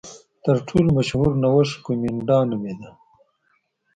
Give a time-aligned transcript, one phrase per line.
[0.43, 2.89] تر ټولو مشهور نوښت کومېنډا نومېده.